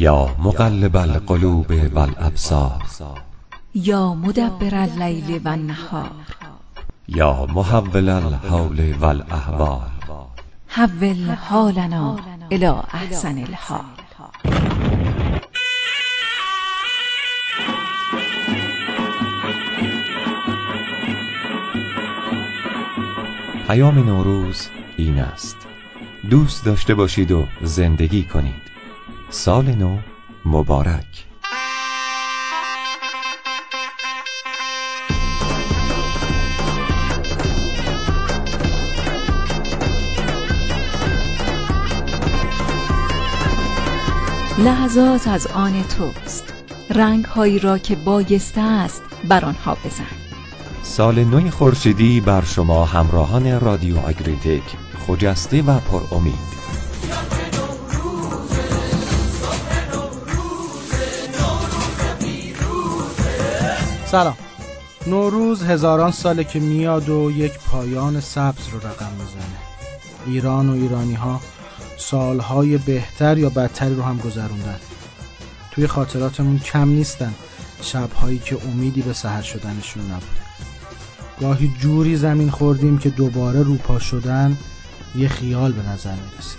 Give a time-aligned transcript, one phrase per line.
[0.00, 2.82] یا مقلب القلوب والابصار.
[3.74, 6.10] یا مدبر اللیل و النهار
[7.08, 9.90] یا محول الحول والاحوال
[10.68, 12.16] حول حالنا
[12.50, 13.84] الى احسن الحال.
[23.66, 25.56] پیام نوروز این است.
[26.30, 28.69] دوست داشته باشید و زندگی کنید.
[29.30, 29.98] سال نو
[30.44, 31.26] مبارک.
[44.58, 46.54] لحظات از آن توست.
[46.90, 50.04] رنگ هایی را که بایسته است بر آنها بزن
[50.82, 54.62] سال نوی خورشیدی بر شما همراهان رادیو آگریتک
[55.06, 56.02] خجسته و پر
[64.10, 64.36] سلام.
[65.06, 69.58] نوروز هزاران ساله که میاد و یک پایان سبز رو رقم می‌زنه.
[70.26, 71.40] ایران و ایرانی ها
[71.98, 74.76] سالهای بهتر یا بدتری رو هم گذروندن.
[75.70, 77.34] توی خاطراتمون کم نیستن.
[77.82, 80.40] شبهایی که امیدی به سهر شدنشون نبوده.
[81.40, 84.56] گاهی جوری زمین خوردیم که دوباره روپا شدن
[85.16, 86.56] یه خیال به نظر می‌رسه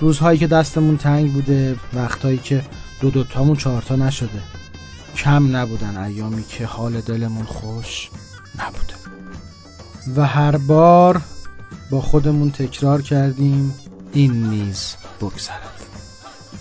[0.00, 2.62] روزهایی که دستمون تنگ بوده وقتهایی که
[3.00, 4.42] دو دوتامون چهارتا نشده.
[5.16, 8.10] کم نبودن ایامی که حال دلمون خوش
[8.58, 8.94] نبوده.
[10.16, 11.20] و هر بار
[11.90, 13.74] با خودمون تکرار کردیم
[14.12, 15.70] این نیز بگذرد.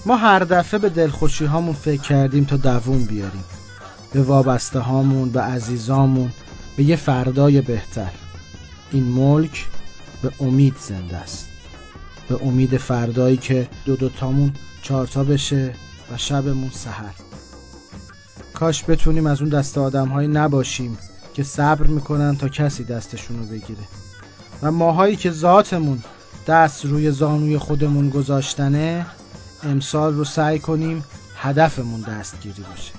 [0.06, 3.44] ما هر دفعه به دلخوشی هامون فکر کردیم تا دووم بیاریم.
[4.14, 6.32] به وابسته هامون به عزیزامون
[6.78, 8.12] به یه فردای بهتر.
[8.92, 9.66] این ملک
[10.22, 11.48] به امید زنده است.
[12.28, 15.74] به امید فردایی که دو دوتامون چهارتا بشه
[16.12, 17.14] و شبمون سهر
[18.64, 20.98] کاش بتونیم از اون دست آدم های نباشیم
[21.34, 23.84] که صبر می‌کنن تا کسی دستشون رو بگیره.
[24.62, 26.04] و ماهایی که ذاتمون
[26.48, 29.06] دست روی زانوی خودمون گذاشتنه
[29.64, 31.04] امسال رو سعی کنیم
[31.36, 32.92] هدفمون دستگیری باشه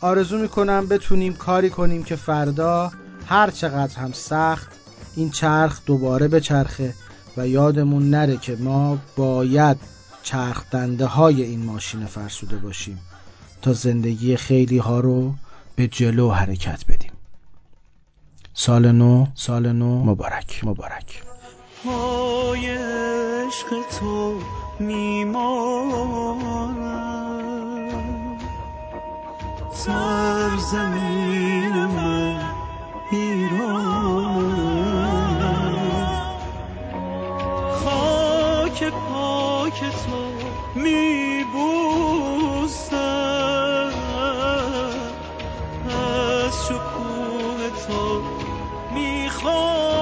[0.00, 2.92] آرزو می‌کنم بتونیم کاری کنیم که فردا
[3.26, 4.68] هر چقدر هم سخت
[5.16, 6.94] این چرخ دوباره به چرخه
[7.36, 9.76] و یادمون نره که ما باید
[10.22, 12.98] چرخ دنده های این ماشین فرسوده باشیم.
[13.62, 15.34] تا زندگی خیلی ها رو
[15.76, 17.12] به جلو حرکت بدیم.
[18.54, 20.04] سال نو سال نو.
[20.04, 21.22] مبارک مبارک.
[21.84, 22.76] پای
[23.46, 23.68] عشق
[24.00, 24.34] تو
[24.80, 26.36] میمانم
[29.72, 32.40] سرزمین من
[33.10, 34.56] ایرانم
[37.84, 40.32] خاک پاک تو
[40.80, 43.15] میبوسم
[49.46, 49.95] از شکوه تو می‌خوام